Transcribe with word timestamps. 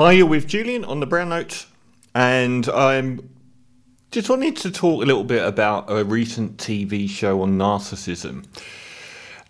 Hi, 0.00 0.12
you're 0.12 0.24
with 0.24 0.46
Julian 0.46 0.86
on 0.86 1.00
the 1.00 1.04
Brown 1.04 1.28
Notes, 1.28 1.66
and 2.14 2.66
I'm 2.70 3.28
just 4.10 4.30
wanted 4.30 4.56
to 4.56 4.70
talk 4.70 5.02
a 5.02 5.04
little 5.04 5.24
bit 5.24 5.44
about 5.44 5.90
a 5.90 6.02
recent 6.06 6.56
TV 6.56 7.06
show 7.06 7.42
on 7.42 7.58
narcissism. 7.58 8.46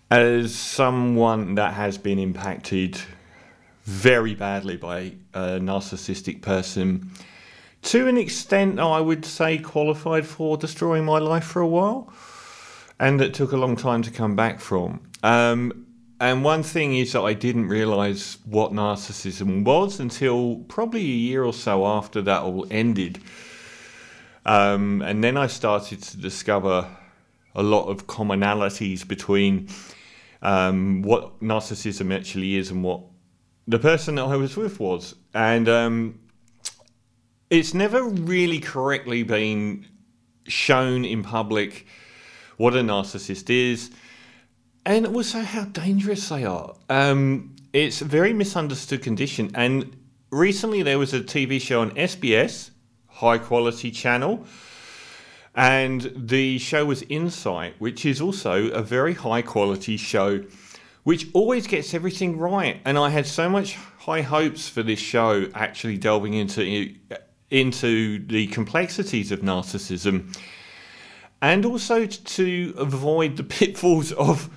As 0.09 0.53
someone 0.53 1.55
that 1.55 1.75
has 1.75 1.97
been 1.97 2.19
impacted 2.19 2.99
very 3.85 4.35
badly 4.35 4.75
by 4.75 5.13
a 5.33 5.57
narcissistic 5.57 6.41
person, 6.41 7.11
to 7.83 8.09
an 8.09 8.17
extent 8.17 8.77
I 8.77 8.99
would 8.99 9.23
say 9.23 9.57
qualified 9.57 10.25
for 10.25 10.57
destroying 10.57 11.05
my 11.05 11.19
life 11.19 11.45
for 11.45 11.61
a 11.61 11.67
while, 11.67 12.11
and 12.99 13.21
that 13.21 13.33
took 13.33 13.53
a 13.53 13.57
long 13.57 13.77
time 13.77 14.01
to 14.01 14.11
come 14.11 14.35
back 14.35 14.59
from. 14.59 14.99
Um, 15.23 15.87
and 16.21 16.43
one 16.43 16.61
thing 16.61 16.95
is 16.95 17.13
that 17.13 17.21
I 17.21 17.33
didn't 17.33 17.67
realize 17.67 18.37
what 18.45 18.71
narcissism 18.71 19.65
was 19.65 19.99
until 19.99 20.57
probably 20.67 21.01
a 21.01 21.03
year 21.03 21.43
or 21.43 21.51
so 21.51 21.87
after 21.87 22.21
that 22.21 22.43
all 22.43 22.67
ended. 22.69 23.17
Um, 24.45 25.01
and 25.01 25.23
then 25.23 25.35
I 25.35 25.47
started 25.47 26.03
to 26.03 26.17
discover 26.17 26.87
a 27.55 27.63
lot 27.63 27.87
of 27.87 28.05
commonalities 28.05 29.05
between 29.07 29.69
um, 30.43 31.01
what 31.01 31.41
narcissism 31.41 32.15
actually 32.15 32.55
is 32.55 32.69
and 32.69 32.83
what 32.83 33.01
the 33.67 33.79
person 33.79 34.13
that 34.15 34.25
I 34.25 34.35
was 34.35 34.55
with 34.55 34.79
was. 34.79 35.15
And 35.33 35.67
um, 35.67 36.19
it's 37.49 37.73
never 37.73 38.03
really 38.03 38.59
correctly 38.59 39.23
been 39.23 39.87
shown 40.45 41.03
in 41.03 41.23
public 41.23 41.87
what 42.57 42.75
a 42.75 42.81
narcissist 42.81 43.49
is 43.49 43.89
and 44.85 45.07
also 45.07 45.41
how 45.41 45.65
dangerous 45.65 46.29
they 46.29 46.43
are. 46.43 46.75
Um, 46.89 47.55
it's 47.73 48.01
a 48.01 48.05
very 48.05 48.33
misunderstood 48.33 49.01
condition. 49.01 49.51
And 49.53 49.95
recently 50.31 50.83
there 50.83 50.99
was 50.99 51.13
a 51.13 51.21
TV 51.21 51.61
show 51.61 51.81
on 51.81 51.91
SBS, 51.91 52.71
high 53.07 53.37
quality 53.37 53.91
channel, 53.91 54.45
and 55.55 56.11
the 56.15 56.57
show 56.59 56.85
was 56.85 57.03
Insight, 57.03 57.75
which 57.79 58.05
is 58.05 58.21
also 58.21 58.69
a 58.69 58.81
very 58.81 59.13
high 59.13 59.41
quality 59.41 59.97
show, 59.97 60.43
which 61.03 61.27
always 61.33 61.67
gets 61.67 61.93
everything 61.93 62.37
right. 62.37 62.81
And 62.85 62.97
I 62.97 63.09
had 63.09 63.27
so 63.27 63.49
much 63.49 63.75
high 63.99 64.21
hopes 64.21 64.69
for 64.69 64.81
this 64.81 64.99
show 64.99 65.49
actually 65.53 65.97
delving 65.97 66.33
into 66.33 66.93
into 67.49 68.25
the 68.27 68.47
complexities 68.47 69.29
of 69.29 69.41
narcissism 69.41 70.33
and 71.41 71.65
also 71.65 72.05
to 72.05 72.73
avoid 72.77 73.35
the 73.35 73.43
pitfalls 73.57 74.13
of 74.13 74.49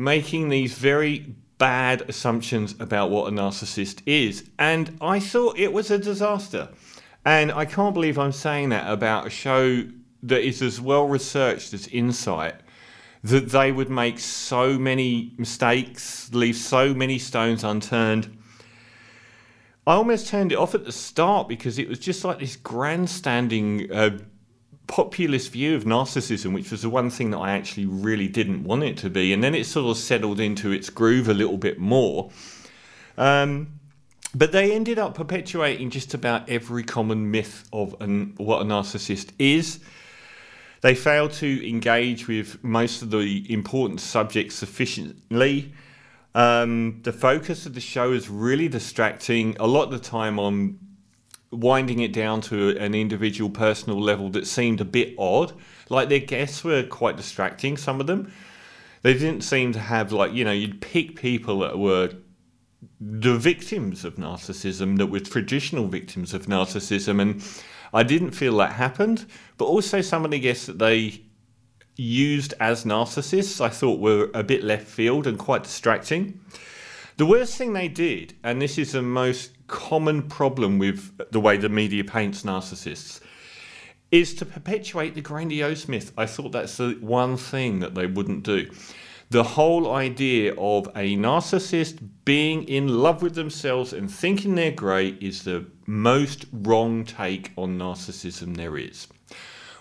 making 0.00 0.48
these 0.48 0.74
very 0.74 1.34
bad 1.58 2.02
assumptions 2.08 2.74
about 2.80 3.10
what 3.10 3.30
a 3.30 3.36
narcissist 3.36 4.00
is. 4.06 4.48
And 4.58 4.96
I 5.00 5.20
thought 5.20 5.58
it 5.58 5.72
was 5.72 5.90
a 5.90 5.98
disaster. 5.98 6.68
And 7.24 7.52
I 7.52 7.66
can't 7.66 7.92
believe 7.92 8.18
I'm 8.18 8.32
saying 8.32 8.70
that 8.70 8.90
about 8.90 9.26
a 9.26 9.30
show 9.30 9.84
that 10.22 10.40
is 10.40 10.62
as 10.62 10.80
well 10.80 11.06
researched 11.06 11.74
as 11.74 11.86
Insight, 11.88 12.54
that 13.22 13.50
they 13.50 13.72
would 13.72 13.90
make 13.90 14.18
so 14.18 14.78
many 14.78 15.34
mistakes, 15.36 16.30
leave 16.32 16.56
so 16.56 16.94
many 16.94 17.18
stones 17.18 17.62
unturned. 17.62 18.38
I 19.86 19.94
almost 19.94 20.28
turned 20.28 20.52
it 20.52 20.58
off 20.58 20.74
at 20.74 20.84
the 20.84 20.92
start 20.92 21.48
because 21.48 21.78
it 21.78 21.88
was 21.88 21.98
just 21.98 22.24
like 22.24 22.38
this 22.38 22.56
grandstanding 22.56 23.92
uh, 23.92 24.18
populist 24.90 25.52
view 25.52 25.76
of 25.76 25.84
narcissism, 25.84 26.52
which 26.52 26.72
was 26.72 26.82
the 26.82 26.90
one 26.90 27.10
thing 27.10 27.30
that 27.30 27.38
I 27.38 27.52
actually 27.52 27.86
really 27.86 28.26
didn't 28.26 28.64
want 28.64 28.82
it 28.82 28.96
to 28.98 29.08
be. 29.08 29.32
And 29.32 29.42
then 29.42 29.54
it 29.54 29.64
sort 29.64 29.88
of 29.88 29.96
settled 29.96 30.40
into 30.40 30.72
its 30.72 30.90
groove 30.90 31.28
a 31.28 31.34
little 31.34 31.56
bit 31.56 31.78
more. 31.78 32.30
Um, 33.16 33.78
but 34.34 34.50
they 34.50 34.72
ended 34.72 34.98
up 34.98 35.14
perpetuating 35.14 35.90
just 35.90 36.12
about 36.12 36.48
every 36.48 36.82
common 36.82 37.30
myth 37.30 37.68
of 37.72 37.94
an, 38.00 38.34
what 38.36 38.62
a 38.62 38.64
narcissist 38.64 39.30
is. 39.38 39.78
They 40.80 40.96
failed 40.96 41.32
to 41.34 41.68
engage 41.68 42.26
with 42.26 42.62
most 42.64 43.02
of 43.02 43.12
the 43.12 43.46
important 43.52 44.00
subjects 44.00 44.56
sufficiently. 44.56 45.72
Um, 46.34 47.00
the 47.02 47.12
focus 47.12 47.64
of 47.64 47.74
the 47.74 47.80
show 47.80 48.12
is 48.12 48.28
really 48.28 48.66
distracting, 48.66 49.56
a 49.60 49.66
lot 49.66 49.84
of 49.84 49.90
the 49.90 49.98
time 49.98 50.40
on 50.40 50.78
winding 51.50 52.00
it 52.00 52.12
down 52.12 52.40
to 52.40 52.76
an 52.78 52.94
individual 52.94 53.50
personal 53.50 54.00
level 54.00 54.30
that 54.30 54.46
seemed 54.46 54.80
a 54.80 54.84
bit 54.84 55.14
odd. 55.18 55.52
Like 55.88 56.08
their 56.08 56.20
guests 56.20 56.62
were 56.62 56.84
quite 56.84 57.16
distracting, 57.16 57.76
some 57.76 58.00
of 58.00 58.06
them. 58.06 58.32
They 59.02 59.14
didn't 59.14 59.42
seem 59.42 59.72
to 59.72 59.80
have, 59.80 60.12
like, 60.12 60.32
you 60.32 60.44
know, 60.44 60.52
you'd 60.52 60.80
pick 60.80 61.16
people 61.16 61.60
that 61.60 61.78
were 61.78 62.12
the 63.00 63.36
victims 63.36 64.04
of 64.04 64.16
narcissism, 64.16 64.98
that 64.98 65.06
were 65.06 65.20
traditional 65.20 65.86
victims 65.88 66.34
of 66.34 66.46
narcissism. 66.46 67.20
And 67.20 67.42
I 67.92 68.02
didn't 68.02 68.32
feel 68.32 68.56
that 68.58 68.72
happened. 68.72 69.26
But 69.56 69.64
also, 69.64 70.02
some 70.02 70.24
of 70.24 70.30
the 70.30 70.38
guests 70.38 70.66
that 70.66 70.78
they 70.78 71.22
used 71.96 72.54
as 72.60 72.84
narcissists, 72.84 73.60
I 73.60 73.68
thought 73.68 74.00
were 74.00 74.30
a 74.34 74.42
bit 74.42 74.62
left 74.62 74.86
field 74.86 75.26
and 75.26 75.38
quite 75.38 75.64
distracting. 75.64 76.40
The 77.20 77.26
worst 77.26 77.58
thing 77.58 77.74
they 77.74 77.88
did, 77.88 78.32
and 78.42 78.62
this 78.62 78.78
is 78.78 78.92
the 78.92 79.02
most 79.02 79.50
common 79.66 80.22
problem 80.22 80.78
with 80.78 81.20
the 81.32 81.38
way 81.38 81.58
the 81.58 81.68
media 81.68 82.02
paints 82.02 82.44
narcissists 82.44 83.20
is 84.10 84.32
to 84.36 84.46
perpetuate 84.46 85.14
the 85.14 85.20
grandiose 85.20 85.86
myth. 85.86 86.14
I 86.16 86.24
thought 86.24 86.52
that's 86.52 86.78
the 86.78 86.96
one 87.02 87.36
thing 87.36 87.80
that 87.80 87.94
they 87.94 88.06
wouldn't 88.06 88.42
do. 88.42 88.70
The 89.28 89.42
whole 89.42 89.92
idea 89.92 90.54
of 90.54 90.86
a 90.96 91.14
narcissist 91.14 91.98
being 92.24 92.66
in 92.66 92.88
love 92.88 93.20
with 93.20 93.34
themselves 93.34 93.92
and 93.92 94.10
thinking 94.10 94.54
they're 94.54 94.72
great 94.72 95.22
is 95.22 95.42
the 95.42 95.66
most 95.84 96.46
wrong 96.50 97.04
take 97.04 97.52
on 97.54 97.78
narcissism 97.78 98.56
there 98.56 98.78
is. 98.78 99.08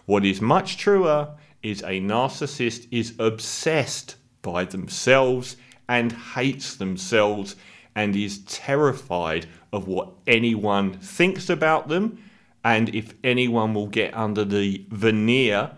What 0.05 0.25
is 0.25 0.41
much 0.41 0.75
truer 0.75 1.37
is 1.63 1.83
a 1.83 2.01
narcissist 2.01 2.89
is 2.91 3.13
obsessed 3.17 4.17
by 4.41 4.65
themselves 4.65 5.55
and 5.89 6.13
hates 6.13 6.75
themselves 6.75 7.57
and 7.95 8.15
is 8.15 8.39
terrified 8.45 9.47
of 9.73 9.87
what 9.87 10.13
anyone 10.25 10.93
thinks 10.93 11.49
about 11.49 11.89
them 11.89 12.23
and 12.63 12.93
if 12.95 13.13
anyone 13.23 13.73
will 13.73 13.87
get 13.87 14.15
under 14.15 14.45
the 14.45 14.85
veneer 14.89 15.71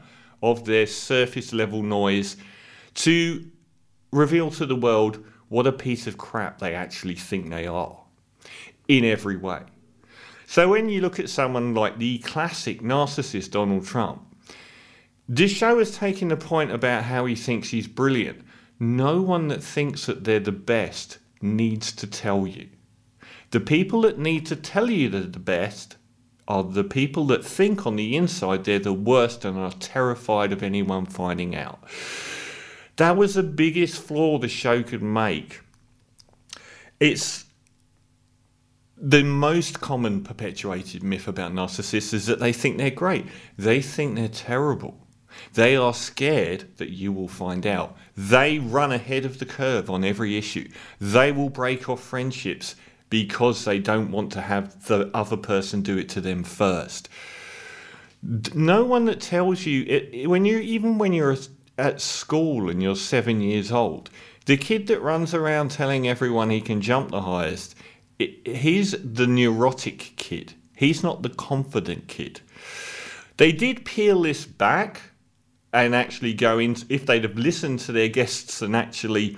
of 0.43 0.65
their 0.65 0.85
surface 0.85 1.53
level 1.53 1.81
noise 1.81 2.37
to 2.93 3.43
reveal 4.11 4.51
to 4.51 4.65
the 4.65 4.75
world 4.75 5.23
what 5.47 5.65
a 5.65 5.71
piece 5.71 6.07
of 6.07 6.17
crap 6.17 6.59
they 6.59 6.75
actually 6.75 7.15
think 7.15 7.49
they 7.49 7.65
are 7.65 7.97
in 8.87 9.05
every 9.05 9.37
way. 9.37 9.61
So 10.45 10.69
when 10.69 10.89
you 10.89 10.99
look 10.99 11.19
at 11.19 11.29
someone 11.29 11.73
like 11.73 11.97
the 11.97 12.17
classic 12.19 12.81
narcissist 12.81 13.51
Donald 13.51 13.85
Trump, 13.85 14.21
this 15.29 15.51
show 15.51 15.79
is 15.79 15.95
taking 15.95 16.27
the 16.27 16.35
point 16.35 16.71
about 16.71 17.03
how 17.03 17.25
he 17.25 17.35
thinks 17.35 17.69
he's 17.69 17.87
brilliant. 17.87 18.41
No 18.83 19.21
one 19.21 19.49
that 19.49 19.63
thinks 19.63 20.07
that 20.07 20.23
they're 20.23 20.39
the 20.39 20.51
best 20.51 21.19
needs 21.39 21.91
to 21.91 22.07
tell 22.07 22.47
you. 22.47 22.67
The 23.51 23.59
people 23.59 24.01
that 24.01 24.17
need 24.17 24.47
to 24.47 24.55
tell 24.55 24.89
you 24.89 25.07
they're 25.07 25.21
the 25.21 25.37
best 25.37 25.97
are 26.47 26.63
the 26.63 26.83
people 26.83 27.27
that 27.27 27.45
think 27.45 27.85
on 27.85 27.95
the 27.95 28.17
inside 28.17 28.63
they're 28.63 28.79
the 28.79 28.91
worst 28.91 29.45
and 29.45 29.55
are 29.55 29.71
terrified 29.73 30.51
of 30.51 30.63
anyone 30.63 31.05
finding 31.05 31.55
out. 31.55 31.83
That 32.95 33.17
was 33.17 33.35
the 33.35 33.43
biggest 33.43 34.01
flaw 34.01 34.39
the 34.39 34.47
show 34.47 34.81
could 34.81 35.03
make. 35.03 35.61
It's 36.99 37.45
the 38.97 39.23
most 39.23 39.79
common 39.79 40.23
perpetuated 40.23 41.03
myth 41.03 41.27
about 41.27 41.53
narcissists 41.53 42.15
is 42.15 42.25
that 42.25 42.39
they 42.39 42.51
think 42.51 42.79
they're 42.79 42.89
great. 42.89 43.27
They 43.59 43.79
think 43.79 44.15
they're 44.15 44.27
terrible. 44.27 45.07
They 45.53 45.75
are 45.75 45.93
scared 45.93 46.77
that 46.77 46.89
you 46.89 47.11
will 47.11 47.27
find 47.27 47.65
out. 47.65 47.97
They 48.15 48.59
run 48.59 48.91
ahead 48.91 49.25
of 49.25 49.39
the 49.39 49.45
curve 49.45 49.89
on 49.89 50.03
every 50.03 50.37
issue. 50.37 50.69
They 50.99 51.31
will 51.31 51.49
break 51.49 51.89
off 51.89 52.03
friendships 52.03 52.75
because 53.09 53.65
they 53.65 53.77
don't 53.77 54.11
want 54.11 54.31
to 54.31 54.41
have 54.41 54.87
the 54.87 55.11
other 55.13 55.37
person 55.37 55.81
do 55.81 55.97
it 55.97 56.09
to 56.09 56.21
them 56.21 56.43
first. 56.43 57.09
No 58.23 58.85
one 58.85 59.05
that 59.05 59.19
tells 59.19 59.65
you 59.65 59.83
it, 59.87 60.27
when 60.27 60.45
you 60.45 60.59
even 60.59 60.97
when 60.97 61.11
you're 61.11 61.35
at 61.77 61.99
school 61.99 62.69
and 62.69 62.81
you're 62.81 62.95
seven 62.95 63.41
years 63.41 63.71
old, 63.71 64.09
the 64.45 64.57
kid 64.57 64.87
that 64.87 65.01
runs 65.01 65.33
around 65.33 65.71
telling 65.71 66.07
everyone 66.07 66.49
he 66.49 66.61
can 66.61 66.81
jump 66.81 67.11
the 67.11 67.21
highest, 67.21 67.75
it, 68.19 68.47
he's 68.47 68.91
the 68.91 69.27
neurotic 69.27 70.13
kid. 70.15 70.53
He's 70.75 71.03
not 71.03 71.21
the 71.21 71.29
confident 71.29 72.07
kid. 72.07 72.41
They 73.37 73.51
did 73.51 73.85
peel 73.85 74.21
this 74.21 74.45
back 74.45 75.01
and 75.73 75.95
actually 75.95 76.33
go 76.33 76.59
into 76.59 76.85
if 76.89 77.05
they'd 77.05 77.23
have 77.23 77.37
listened 77.37 77.79
to 77.79 77.91
their 77.91 78.09
guests 78.09 78.61
and 78.61 78.75
actually 78.75 79.37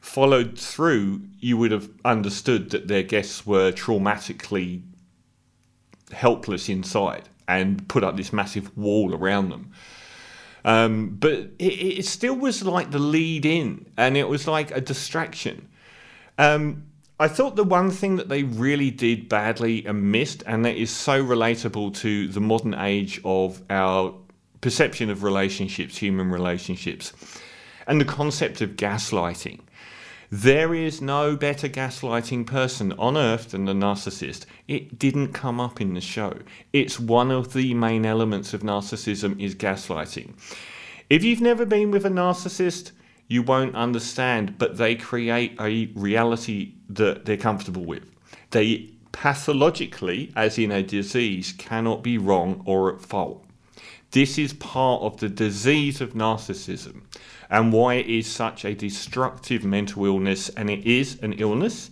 followed 0.00 0.58
through, 0.58 1.20
you 1.40 1.56
would 1.56 1.72
have 1.72 1.90
understood 2.04 2.70
that 2.70 2.88
their 2.88 3.02
guests 3.02 3.46
were 3.46 3.72
traumatically 3.72 4.82
helpless 6.12 6.68
inside 6.68 7.28
and 7.48 7.88
put 7.88 8.04
up 8.04 8.16
this 8.16 8.32
massive 8.32 8.76
wall 8.76 9.14
around 9.14 9.50
them. 9.50 9.72
Um, 10.64 11.16
but 11.20 11.50
it, 11.58 11.98
it, 11.98 12.06
still 12.06 12.34
was 12.34 12.64
like 12.64 12.90
the 12.90 12.98
lead 12.98 13.46
in, 13.46 13.86
and 13.96 14.16
it 14.16 14.28
was 14.28 14.48
like 14.48 14.72
a 14.72 14.80
distraction. 14.80 15.68
Um, 16.38 16.86
I 17.20 17.28
thought 17.28 17.54
the 17.54 17.64
one 17.64 17.90
thing 17.90 18.16
that 18.16 18.28
they 18.28 18.42
really 18.42 18.90
did 18.90 19.28
badly 19.28 19.86
and 19.86 20.10
missed, 20.10 20.42
and 20.44 20.64
that 20.64 20.76
is 20.76 20.90
so 20.90 21.24
relatable 21.24 21.94
to 21.98 22.28
the 22.28 22.40
modern 22.40 22.74
age 22.74 23.20
of 23.24 23.62
our 23.70 24.14
perception 24.60 25.10
of 25.10 25.22
relationships, 25.22 25.98
human 25.98 26.30
relationships, 26.30 27.12
and 27.86 28.00
the 28.00 28.04
concept 28.04 28.60
of 28.60 28.70
gaslighting. 28.70 29.60
There 30.30 30.74
is 30.74 31.00
no 31.00 31.36
better 31.36 31.68
gaslighting 31.68 32.46
person 32.46 32.92
on 32.94 33.16
earth 33.16 33.50
than 33.50 33.64
the 33.64 33.72
narcissist. 33.72 34.44
It 34.66 34.98
didn't 34.98 35.32
come 35.32 35.60
up 35.60 35.80
in 35.80 35.94
the 35.94 36.00
show. 36.00 36.38
It's 36.72 36.98
one 36.98 37.30
of 37.30 37.52
the 37.52 37.74
main 37.74 38.04
elements 38.04 38.52
of 38.52 38.62
narcissism 38.62 39.40
is 39.40 39.54
gaslighting. 39.54 40.32
If 41.08 41.22
you've 41.22 41.40
never 41.40 41.64
been 41.64 41.92
with 41.92 42.04
a 42.04 42.10
narcissist, 42.10 42.90
you 43.28 43.42
won't 43.42 43.76
understand, 43.76 44.58
but 44.58 44.78
they 44.78 44.96
create 44.96 45.56
a 45.60 45.86
reality 45.94 46.74
that 46.88 47.24
they're 47.24 47.36
comfortable 47.36 47.84
with. 47.84 48.10
They 48.50 48.90
pathologically, 49.12 50.32
as 50.34 50.58
in 50.58 50.72
a 50.72 50.82
disease, 50.82 51.54
cannot 51.56 52.02
be 52.02 52.18
wrong 52.18 52.62
or 52.66 52.92
at 52.92 53.00
fault. 53.00 53.45
This 54.10 54.38
is 54.38 54.52
part 54.52 55.02
of 55.02 55.18
the 55.18 55.28
disease 55.28 56.00
of 56.00 56.14
narcissism 56.14 57.02
and 57.50 57.72
why 57.72 57.94
it 57.94 58.06
is 58.06 58.26
such 58.26 58.64
a 58.64 58.74
destructive 58.74 59.64
mental 59.64 60.04
illness, 60.04 60.48
and 60.50 60.70
it 60.70 60.84
is 60.84 61.18
an 61.22 61.34
illness, 61.34 61.90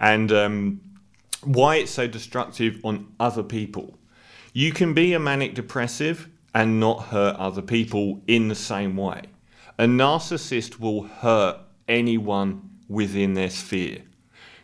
and 0.00 0.30
um, 0.32 0.80
why 1.42 1.76
it's 1.76 1.92
so 1.92 2.06
destructive 2.06 2.80
on 2.84 3.12
other 3.18 3.42
people. 3.42 3.98
You 4.52 4.72
can 4.72 4.94
be 4.94 5.12
a 5.14 5.18
manic 5.18 5.54
depressive 5.54 6.28
and 6.54 6.80
not 6.80 7.04
hurt 7.04 7.36
other 7.36 7.62
people 7.62 8.22
in 8.26 8.48
the 8.48 8.54
same 8.54 8.96
way. 8.96 9.22
A 9.78 9.84
narcissist 9.84 10.80
will 10.80 11.02
hurt 11.02 11.58
anyone 11.88 12.70
within 12.88 13.34
their 13.34 13.50
sphere 13.50 13.98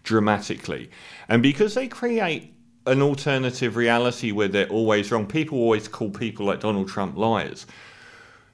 dramatically. 0.03 0.91
And 1.29 1.43
because 1.43 1.75
they 1.75 1.89
create 1.89 2.53
an 2.87 3.03
alternative 3.03 3.77
reality 3.77 4.33
where 4.33 4.49
they're 4.49 4.69
always 4.69 5.11
wrong, 5.11 5.27
people 5.27 5.59
always 5.59 5.89
call 5.89 6.11
people 6.11 6.47
like 6.47 6.61
Donald 6.61 6.89
Trump 6.89 7.17
liars 7.17 7.67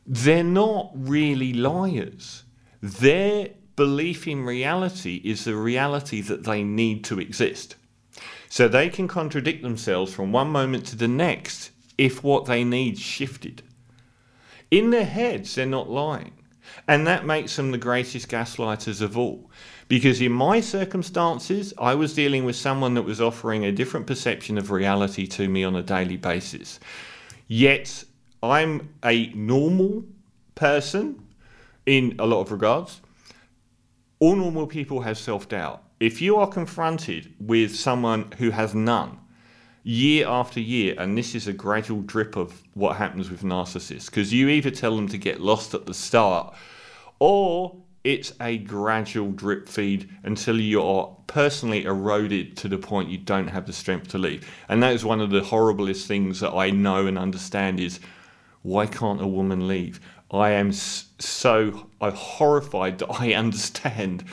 they're 0.09 0.43
not 0.43 0.91
really 0.95 1.53
liars. 1.53 2.45
Their 2.81 3.51
belief 3.77 4.27
in 4.27 4.45
reality 4.45 5.21
is 5.23 5.45
the 5.45 5.55
reality 5.55 6.23
that 6.23 6.45
they 6.45 6.65
need 6.65 7.05
to 7.05 7.21
exist. 7.21 7.77
So 8.49 8.67
they 8.67 8.89
can 8.89 9.07
contradict 9.07 9.63
themselves 9.63 10.13
from 10.13 10.33
one 10.33 10.49
moment 10.49 10.87
to 10.87 10.97
the 10.97 11.07
next 11.07 11.71
if 11.99 12.25
what 12.25 12.47
they 12.47 12.65
need 12.65 12.99
shifted. 12.99 13.63
In 14.71 14.91
their 14.91 15.05
heads, 15.05 15.55
they're 15.55 15.67
not 15.67 15.91
lying. 15.91 16.33
And 16.87 17.07
that 17.07 17.27
makes 17.27 17.57
them 17.57 17.71
the 17.71 17.79
greatest 17.79 18.29
gaslighters 18.29 19.01
of 19.01 19.17
all. 19.17 19.51
Because 19.89 20.21
in 20.21 20.33
my 20.33 20.61
circumstances, 20.61 21.73
I 21.79 21.95
was 21.95 22.15
dealing 22.15 22.45
with 22.45 22.57
someone 22.57 22.95
that 22.95 23.03
was 23.03 23.21
offering 23.21 23.65
a 23.65 23.73
different 23.73 24.07
perception 24.07 24.59
of 24.59 24.71
reality 24.71 25.27
to 25.29 25.49
me 25.49 25.65
on 25.65 25.77
a 25.77 25.83
daily 25.83 26.17
basis. 26.17 26.79
Yet 27.47 28.05
I'm 28.43 28.95
a 29.05 29.29
normal 29.29 30.05
person 30.55 31.27
in 31.87 32.17
a 32.19 32.27
lot 32.27 32.41
of 32.41 32.53
regards. 32.53 33.01
All 34.21 34.37
normal 34.37 34.67
people 34.67 35.01
have 35.03 35.17
self 35.17 35.49
doubt. 35.49 35.83
If 36.01 36.21
you 36.21 36.37
are 36.37 36.47
confronted 36.47 37.35
with 37.41 37.75
someone 37.75 38.33
who 38.39 38.51
has 38.51 38.75
none, 38.75 39.19
year 39.89 40.29
after 40.29 40.61
year, 40.61 40.95
and 40.99 41.17
this 41.17 41.35
is 41.35 41.49
a 41.49 41.53
gradual 41.53 42.03
drip 42.03 42.37
of 42.37 42.63
what 42.75 42.99
happens 42.99 43.31
with 43.31 43.43
narcissists, 43.43 44.05
because 44.05 44.35
you 44.35 44.47
either 44.51 44.71
tell 44.71 44.95
them 44.95 45.09
to 45.09 45.17
get 45.17 45.41
lost 45.41 45.73
at 45.73 45.87
the 45.87 45.95
start, 45.95 46.55
or 47.21 47.75
it's 48.05 48.35
a 48.39 48.59
gradual 48.59 49.33
drip 49.33 49.67
feed 49.67 50.11
until 50.25 50.61
you 50.61 50.83
are 50.83 51.17
personally 51.27 51.85
eroded 51.85 52.55
to 52.55 52.69
the 52.69 52.77
point 52.77 53.09
you 53.09 53.17
don't 53.17 53.49
have 53.49 53.67
the 53.67 53.73
strength 53.73 54.09
to 54.09 54.19
leave. 54.19 54.47
And 54.69 54.83
that 54.83 54.93
is 54.93 55.07
one 55.07 55.23
of 55.23 55.31
the 55.31 55.41
horriblest 55.41 56.07
things 56.07 56.41
that 56.41 56.53
I 56.53 56.69
know 56.69 57.07
and 57.07 57.19
understand 57.19 57.81
is 57.81 57.99
why 58.61 58.85
can't 58.85 59.23
a 59.23 59.27
woman 59.27 59.69
leave? 59.69 60.01
I 60.31 60.51
am 60.51 60.71
so 60.71 61.89
I'm 62.03 62.13
horrified 62.13 62.99
that 62.99 63.11
I 63.11 63.33
understand 63.45 64.25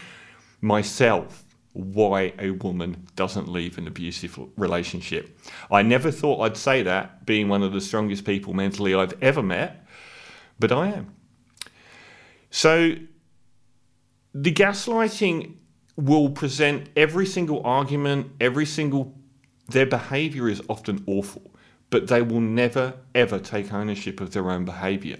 myself 0.59 1.44
why 1.75 2.33
a 2.39 2.51
woman 2.51 3.07
doesn't 3.15 3.47
leave 3.47 3.77
an 3.77 3.87
abusive 3.87 4.39
relationship. 4.57 5.39
I 5.69 5.81
never 5.81 6.11
thought 6.11 6.41
I'd 6.41 6.57
say 6.57 6.83
that, 6.83 7.25
being 7.25 7.49
one 7.49 7.63
of 7.63 7.73
the 7.73 7.81
strongest 7.81 8.25
people 8.25 8.53
mentally 8.53 8.95
I've 8.95 9.21
ever 9.21 9.43
met, 9.43 9.85
but 10.59 10.71
I 10.71 10.87
am. 10.89 11.13
So 12.49 12.95
the 14.33 14.51
gaslighting 14.51 15.55
will 15.97 16.29
present 16.29 16.89
every 16.95 17.25
single 17.25 17.61
argument, 17.65 18.31
every 18.39 18.65
single 18.65 19.13
their 19.67 19.85
behavior 19.85 20.47
is 20.47 20.61
often 20.69 21.03
awful 21.07 21.51
but 21.89 22.07
they 22.07 22.21
will 22.21 22.41
never 22.41 22.93
ever 23.13 23.39
take 23.39 23.71
ownership 23.73 24.19
of 24.21 24.31
their 24.31 24.49
own 24.51 24.65
behavior. 24.65 25.17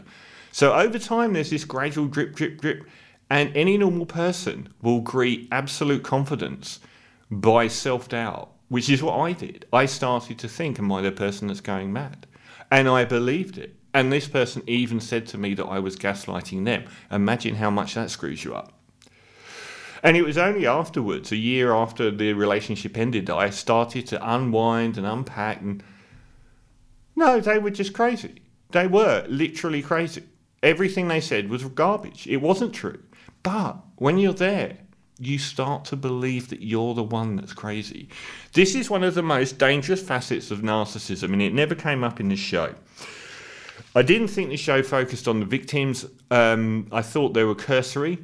So 0.52 0.74
over 0.74 1.00
time, 1.00 1.34
there's 1.34 1.50
this 1.50 1.66
gradual 1.66 2.08
drip, 2.08 2.36
drip, 2.36 2.62
drip, 2.62 2.86
and 3.36 3.52
any 3.54 3.78
normal 3.78 4.06
person 4.06 4.70
will 4.82 5.02
greet 5.02 5.50
absolute 5.52 6.04
confidence 6.04 6.80
by 7.30 7.68
self 7.68 8.08
doubt, 8.08 8.54
which 8.70 8.90
is 8.90 9.04
what 9.04 9.20
I 9.20 9.34
did. 9.34 9.66
I 9.74 9.88
started 9.88 10.40
to 10.40 10.48
think, 10.48 10.80
Am 10.80 10.90
I 10.90 11.02
the 11.02 11.12
person 11.12 11.50
that's 11.50 11.60
going 11.60 11.92
mad? 11.92 12.28
And 12.72 12.88
I 12.88 13.04
believed 13.04 13.58
it. 13.58 13.76
And 13.94 14.10
this 14.10 14.30
person 14.30 14.64
even 14.68 15.02
said 15.02 15.28
to 15.28 15.38
me 15.38 15.54
that 15.56 15.66
I 15.66 15.80
was 15.80 15.98
gaslighting 15.98 16.64
them. 16.64 16.86
Imagine 17.12 17.56
how 17.56 17.70
much 17.70 17.96
that 17.96 18.10
screws 18.10 18.46
you 18.46 18.56
up. 18.56 18.72
And 20.02 20.16
it 20.16 20.24
was 20.24 20.38
only 20.38 20.66
afterwards, 20.66 21.34
a 21.34 21.36
year 21.36 21.74
after 21.74 22.12
the 22.12 22.32
relationship 22.32 22.98
ended, 22.98 23.26
that 23.26 23.36
I 23.36 23.50
started 23.50 24.08
to 24.08 24.34
unwind 24.34 24.98
and 24.98 25.06
unpack 25.06 25.60
and 25.60 25.84
no, 27.18 27.42
they 27.42 27.60
were 27.60 27.70
just 27.70 27.92
crazy. 27.92 28.36
They 28.72 28.88
were 28.88 29.26
literally 29.28 29.82
crazy. 29.82 30.24
Everything 30.64 31.10
they 31.10 31.22
said 31.22 31.50
was 31.50 31.66
garbage. 31.66 32.28
It 32.28 32.38
wasn't 32.38 32.74
true. 32.74 33.00
But 33.46 33.78
when 33.98 34.18
you're 34.18 34.34
there, 34.34 34.80
you 35.20 35.38
start 35.38 35.86
to 35.86 35.96
believe 35.96 36.50
that 36.50 36.64
you're 36.64 36.96
the 36.96 37.04
one 37.04 37.36
that's 37.36 37.54
crazy. 37.54 38.10
This 38.54 38.74
is 38.74 38.90
one 38.90 39.04
of 39.04 39.14
the 39.14 39.22
most 39.22 39.60
dangerous 39.60 40.02
facets 40.02 40.50
of 40.50 40.62
narcissism, 40.62 41.32
and 41.32 41.44
it 41.44 41.54
never 41.54 41.76
came 41.76 42.04
up 42.04 42.20
in 42.20 42.30
this 42.30 42.40
show. 42.40 42.74
I 43.94 44.02
didn't 44.02 44.30
think 44.30 44.50
the 44.50 44.58
show 44.58 44.82
focused 44.82 45.28
on 45.28 45.40
the 45.40 45.46
victims. 45.46 46.08
Um, 46.32 46.88
I 46.92 47.04
thought 47.04 47.36
they 47.36 47.44
were 47.44 47.54
cursory. 47.54 48.18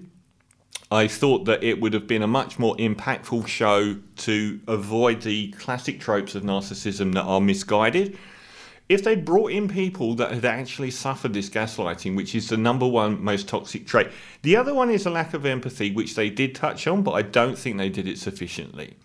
I 0.89 1.07
thought 1.07 1.45
that 1.45 1.63
it 1.63 1.79
would 1.79 1.93
have 1.93 2.07
been 2.07 2.23
a 2.23 2.27
much 2.27 2.57
more 2.57 2.75
impactful 2.77 3.45
show 3.45 3.97
to 4.17 4.59
avoid 4.67 5.21
the 5.21 5.51
classic 5.51 5.99
tropes 5.99 6.33
of 6.33 6.41
narcissism 6.41 7.13
that 7.13 7.23
are 7.23 7.39
misguided 7.39 8.17
if 8.91 9.05
they'd 9.05 9.23
brought 9.23 9.51
in 9.51 9.69
people 9.69 10.15
that 10.15 10.31
had 10.31 10.43
actually 10.43 10.91
suffered 10.91 11.33
this 11.33 11.49
gaslighting, 11.49 12.13
which 12.13 12.35
is 12.35 12.49
the 12.49 12.57
number 12.57 12.85
one 12.85 13.23
most 13.23 13.47
toxic 13.47 13.87
trait, 13.87 14.09
the 14.41 14.57
other 14.57 14.73
one 14.73 14.89
is 14.89 15.05
a 15.05 15.09
lack 15.09 15.33
of 15.33 15.45
empathy, 15.45 15.93
which 15.93 16.15
they 16.15 16.29
did 16.29 16.53
touch 16.53 16.85
on, 16.87 17.01
but 17.01 17.11
I 17.11 17.21
don't 17.21 17.57
think 17.57 17.77
they 17.77 17.87
did 17.87 18.05
it 18.05 18.17
sufficiently. 18.17 18.97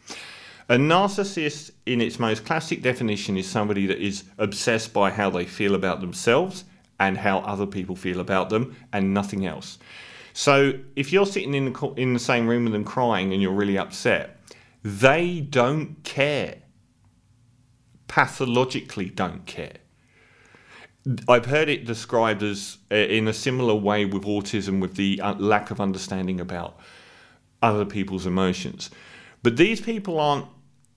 A 0.68 0.74
narcissist, 0.74 1.70
in 1.86 2.00
its 2.00 2.18
most 2.18 2.44
classic 2.44 2.82
definition, 2.82 3.36
is 3.36 3.48
somebody 3.48 3.86
that 3.86 3.98
is 3.98 4.24
obsessed 4.38 4.92
by 4.92 5.10
how 5.10 5.30
they 5.30 5.44
feel 5.44 5.76
about 5.76 6.00
themselves 6.00 6.64
and 6.98 7.16
how 7.16 7.38
other 7.40 7.66
people 7.66 7.94
feel 7.94 8.18
about 8.18 8.50
them, 8.50 8.74
and 8.92 9.14
nothing 9.14 9.46
else. 9.46 9.78
So, 10.32 10.72
if 10.96 11.12
you're 11.12 11.26
sitting 11.26 11.54
in 11.54 11.72
the, 11.72 11.92
in 11.96 12.12
the 12.12 12.18
same 12.18 12.48
room 12.48 12.64
with 12.64 12.72
them 12.72 12.84
crying 12.84 13.32
and 13.32 13.40
you're 13.40 13.52
really 13.52 13.78
upset, 13.78 14.40
they 14.82 15.40
don't 15.40 16.02
care 16.02 16.56
pathologically 18.08 19.10
don't 19.10 19.46
care. 19.46 19.78
I've 21.28 21.46
heard 21.46 21.68
it 21.68 21.84
described 21.84 22.42
as 22.42 22.78
uh, 22.90 22.96
in 22.96 23.28
a 23.28 23.32
similar 23.32 23.74
way 23.74 24.04
with 24.04 24.24
autism, 24.24 24.80
with 24.80 24.96
the 24.96 25.20
uh, 25.20 25.34
lack 25.34 25.70
of 25.70 25.80
understanding 25.80 26.40
about 26.40 26.78
other 27.62 27.84
people's 27.84 28.26
emotions. 28.26 28.90
But 29.42 29.56
these 29.56 29.80
people 29.80 30.18
aren't 30.18 30.46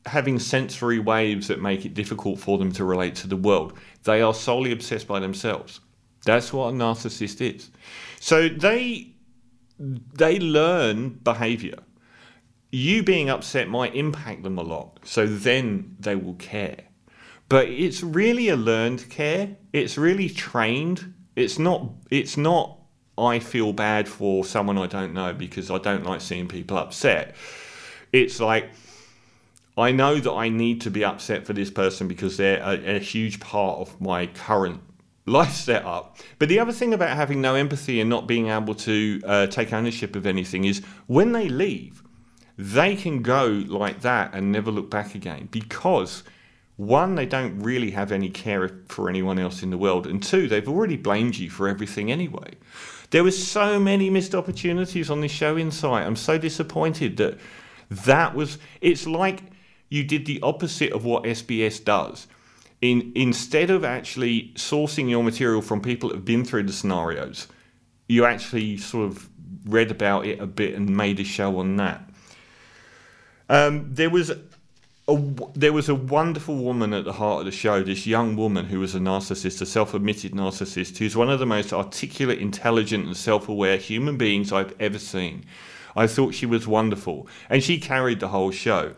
having 0.05 0.39
sensory 0.39 0.97
waves 0.97 1.47
that 1.47 1.61
make 1.61 1.85
it 1.85 1.93
difficult 1.93 2.39
for 2.39 2.57
them 2.57 2.71
to 2.71 2.83
relate 2.83 3.15
to 3.15 3.27
the 3.27 3.35
world. 3.35 3.73
They 4.03 4.21
are 4.21 4.33
solely 4.33 4.71
obsessed 4.71 5.07
by 5.07 5.19
themselves. 5.19 5.79
That's 6.25 6.51
what 6.51 6.69
a 6.69 6.71
narcissist 6.71 7.41
is. 7.41 7.69
So 8.19 8.49
they 8.49 9.13
they 9.79 10.39
learn 10.39 11.09
behavior. 11.23 11.79
You 12.71 13.03
being 13.03 13.29
upset 13.29 13.69
might 13.69 13.95
impact 13.95 14.43
them 14.43 14.57
a 14.57 14.63
lot. 14.63 14.99
So 15.03 15.25
then 15.25 15.95
they 15.99 16.15
will 16.15 16.35
care 16.35 16.88
but 17.49 17.67
it's 17.67 18.03
really 18.03 18.49
a 18.49 18.55
learned 18.55 19.09
care. 19.09 19.57
It's 19.73 19.97
really 19.97 20.29
trained. 20.29 21.13
It's 21.35 21.59
not. 21.59 21.89
It's 22.11 22.37
not. 22.37 22.77
I 23.17 23.39
feel 23.39 23.73
bad 23.73 24.07
for 24.07 24.45
someone 24.45 24.77
I 24.77 24.87
don't 24.87 25.13
know 25.13 25.33
because 25.33 25.69
I 25.69 25.79
don't 25.79 26.05
like 26.05 26.21
seeing 26.21 26.47
people 26.47 26.77
upset. 26.77 27.35
It's 28.13 28.39
like 28.39 28.69
I 29.77 29.91
know 29.91 30.19
that 30.19 30.31
I 30.31 30.49
need 30.49 30.81
to 30.81 30.91
be 30.91 31.03
upset 31.03 31.45
for 31.45 31.53
this 31.53 31.69
person 31.69 32.07
because 32.07 32.37
they're 32.37 32.61
a, 32.61 32.95
a 32.95 32.99
huge 32.99 33.39
part 33.39 33.79
of 33.79 33.99
my 33.99 34.27
current 34.27 34.81
life 35.25 35.53
setup. 35.53 36.17
But 36.37 36.49
the 36.49 36.59
other 36.59 36.71
thing 36.71 36.93
about 36.93 37.15
having 37.15 37.41
no 37.41 37.55
empathy 37.55 37.99
and 37.99 38.09
not 38.09 38.27
being 38.27 38.47
able 38.47 38.75
to 38.75 39.21
uh, 39.25 39.47
take 39.47 39.73
ownership 39.73 40.15
of 40.15 40.25
anything 40.25 40.65
is 40.65 40.81
when 41.07 41.31
they 41.31 41.49
leave, 41.49 42.03
they 42.57 42.95
can 42.95 43.21
go 43.21 43.63
like 43.67 44.01
that 44.01 44.33
and 44.33 44.51
never 44.51 44.71
look 44.71 44.89
back 44.89 45.15
again 45.15 45.47
because 45.51 46.23
one, 46.79 47.15
they 47.15 47.25
don't 47.25 47.59
really 47.59 47.91
have 47.91 48.09
any 48.09 48.29
care 48.29 48.69
for 48.87 49.09
anyone 49.09 49.37
else 49.37 49.63
in 49.63 49.69
the 49.69 49.77
world, 49.77 50.07
and 50.07 50.23
two, 50.23 50.47
they've 50.47 50.69
already 50.69 50.95
blamed 50.95 51.35
you 51.35 51.49
for 51.49 51.67
everything 51.67 52.09
anyway. 52.09 52.53
There 53.09 53.21
were 53.21 53.31
so 53.31 53.81
many 53.81 54.09
missed 54.09 54.33
opportunities 54.33 55.09
on 55.09 55.19
this 55.19 55.31
show 55.31 55.57
Insight. 55.57 56.07
I'm 56.07 56.15
so 56.15 56.37
disappointed 56.37 57.17
that 57.17 57.37
that 57.91 58.33
was. 58.33 58.59
It's 58.79 59.05
like 59.05 59.41
you 59.89 60.05
did 60.05 60.25
the 60.25 60.39
opposite 60.41 60.93
of 60.93 61.03
what 61.03 61.25
SBS 61.25 61.83
does. 61.83 62.27
In 62.79 63.11
instead 63.13 63.69
of 63.69 63.83
actually 63.83 64.53
sourcing 64.55 65.09
your 65.09 65.21
material 65.21 65.61
from 65.61 65.81
people 65.81 66.09
that 66.09 66.15
have 66.15 66.25
been 66.25 66.45
through 66.45 66.63
the 66.63 66.71
scenarios, 66.71 67.47
you 68.07 68.23
actually 68.23 68.77
sort 68.77 69.11
of 69.11 69.29
read 69.65 69.91
about 69.91 70.25
it 70.25 70.39
a 70.39 70.47
bit 70.47 70.75
and 70.75 70.95
made 70.95 71.19
a 71.19 71.25
show 71.25 71.59
on 71.59 71.75
that. 71.75 72.09
Um, 73.49 73.93
there 73.93 74.09
was 74.09 74.31
a, 75.09 75.35
there 75.53 75.73
was 75.73 75.89
a 75.89 75.95
wonderful 75.95 76.55
woman 76.55 76.93
at 76.93 77.05
the 77.05 77.13
heart 77.13 77.39
of 77.39 77.45
the 77.45 77.51
show, 77.51 77.83
this 77.83 78.05
young 78.05 78.35
woman 78.35 78.65
who 78.65 78.79
was 78.79 78.95
a 78.95 78.99
narcissist, 78.99 79.61
a 79.61 79.65
self 79.65 79.93
admitted 79.93 80.33
narcissist, 80.33 80.97
who's 80.97 81.15
one 81.15 81.29
of 81.29 81.39
the 81.39 81.45
most 81.45 81.73
articulate, 81.73 82.39
intelligent, 82.39 83.05
and 83.05 83.17
self 83.17 83.49
aware 83.49 83.77
human 83.77 84.17
beings 84.17 84.51
I've 84.51 84.73
ever 84.79 84.99
seen. 84.99 85.45
I 85.95 86.07
thought 86.07 86.33
she 86.33 86.45
was 86.45 86.67
wonderful, 86.67 87.27
and 87.49 87.63
she 87.63 87.79
carried 87.79 88.19
the 88.19 88.29
whole 88.29 88.51
show. 88.51 88.93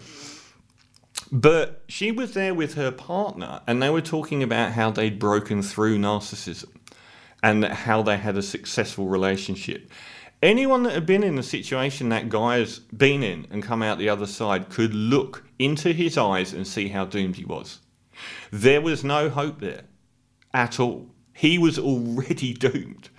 But 1.32 1.84
she 1.88 2.12
was 2.12 2.34
there 2.34 2.53
with 2.53 2.74
her 2.74 2.91
partner, 2.91 3.62
and 3.65 3.82
they 3.82 3.89
were 3.89 4.01
talking 4.01 4.44
about 4.44 4.74
how 4.74 4.91
they'd 4.91 5.18
broken 5.18 5.62
through 5.62 5.98
narcissism 5.98 6.70
and 7.41 7.65
how 7.65 8.01
they 8.03 8.18
had 8.18 8.38
a 8.38 8.41
successful 8.41 9.08
relationship. 9.08 9.89
Anyone 10.41 10.81
that 10.83 10.93
had 10.93 11.05
been 11.05 11.24
in 11.24 11.36
the 11.36 11.43
situation 11.43 12.10
that 12.10 12.29
guy 12.29 12.57
has 12.57 12.79
been 12.79 13.21
in 13.21 13.45
and 13.51 13.62
come 13.62 13.83
out 13.83 14.00
the 14.00 14.10
other 14.10 14.25
side 14.25 14.69
could 14.69 14.93
look 14.93 15.43
into 15.60 15.93
his 15.93 16.17
eyes 16.17 16.51
and 16.51 16.65
see 16.65 16.88
how 16.88 17.05
doomed 17.05 17.36
he 17.36 17.45
was. 17.45 17.79
There 18.50 18.81
was 18.81 19.03
no 19.03 19.29
hope 19.29 19.60
there 19.60 19.83
at 20.51 20.79
all. 20.79 21.12
He 21.33 21.60
was 21.60 21.77
already 21.77 22.53
doomed. 22.67 23.10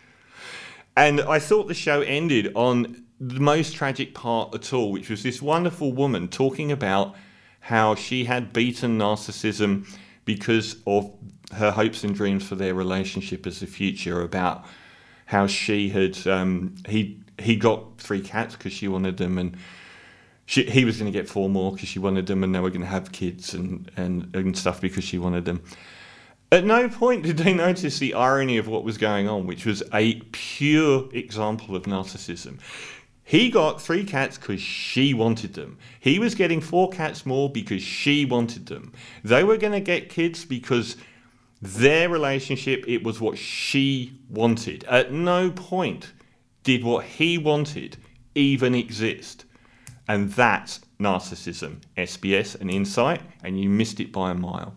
And 0.97 1.21
I 1.21 1.39
thought 1.39 1.69
the 1.69 1.75
show 1.75 2.01
ended 2.03 2.53
on 2.57 3.05
the 3.21 3.41
most 3.41 3.77
tragic 3.77 4.15
part 4.15 4.53
at 4.53 4.73
all, 4.73 4.91
which 4.91 5.09
was 5.09 5.23
this 5.23 5.41
wonderful 5.41 5.93
woman 5.93 6.27
talking 6.27 6.73
about 6.73 7.15
how 7.61 7.95
she 7.95 8.25
had 8.25 8.53
beaten 8.53 8.99
narcissism 8.99 9.87
because 10.25 10.77
of 10.89 11.13
her 11.53 11.71
hopes 11.71 12.03
and 12.03 12.17
dreams 12.17 12.47
for 12.47 12.57
their 12.57 12.75
relationship 12.75 13.47
as 13.47 13.63
a 13.63 13.67
future, 13.67 14.23
about 14.23 14.67
how 15.33 15.47
she 15.47 15.89
had 15.89 16.27
um, 16.29 16.75
he 16.87 17.19
he 17.39 17.57
got 17.57 17.99
three 17.99 18.21
cats 18.21 18.55
because 18.55 18.73
she 18.73 18.87
wanted 18.87 19.17
them, 19.17 19.39
and 19.39 19.57
she, 20.45 20.65
he 20.65 20.85
was 20.85 20.99
going 20.99 21.11
to 21.11 21.19
get 21.19 21.29
four 21.29 21.49
more 21.49 21.73
because 21.73 21.89
she 21.89 21.99
wanted 21.99 22.27
them, 22.27 22.45
and 22.45 22.55
they 22.55 22.61
were 22.61 22.71
going 22.71 22.83
to 22.83 22.87
have 22.87 23.11
kids 23.11 23.55
and, 23.55 23.91
and 23.97 24.37
and 24.37 24.57
stuff 24.57 24.81
because 24.81 25.05
she 25.05 25.19
wanted 25.19 25.47
them. 25.47 25.63
At 26.53 26.67
no 26.67 26.87
point 26.91 27.23
did 27.23 27.39
they 27.39 27.55
notice 27.55 27.99
the 27.99 28.13
irony 28.13 28.59
of 28.59 28.69
what 28.69 28.85
was 28.85 28.99
going 28.99 29.27
on, 29.27 29.47
which 29.47 29.65
was 29.65 29.83
a 29.95 30.21
pure 30.33 31.09
example 31.13 31.75
of 31.75 31.85
narcissism. 31.85 32.59
He 33.25 33.51
got 33.51 33.81
three 33.81 34.05
cats 34.05 34.37
because 34.37 34.61
she 34.61 35.15
wanted 35.15 35.55
them. 35.55 35.79
He 35.99 36.19
was 36.19 36.35
getting 36.35 36.61
four 36.61 36.91
cats 36.91 37.25
more 37.25 37.49
because 37.49 37.81
she 37.81 38.27
wanted 38.27 38.67
them. 38.67 38.93
They 39.25 39.45
were 39.45 39.57
going 39.57 39.73
to 39.73 39.81
get 39.81 40.11
kids 40.11 40.45
because 40.45 40.97
their 41.63 42.09
relationship, 42.09 42.85
it 42.89 43.05
was 43.05 43.21
what 43.21 43.39
she 43.39 44.19
wanted. 44.29 44.83
At 44.85 45.13
no 45.13 45.51
point 45.51 46.13
did 46.65 46.83
what 46.83 47.05
he 47.05 47.39
wanted 47.39 47.97
even 48.35 48.75
exist. 48.75 49.45
And 50.09 50.33
that's 50.33 50.81
narcissism, 50.99 51.81
SBS 51.97 52.61
and 52.61 52.71
insight, 52.71 53.23
and 53.45 53.61
you 53.61 53.69
missed 53.69 54.01
it 54.01 54.13
by 54.13 54.33
a 54.33 54.35
mile. 54.35 54.75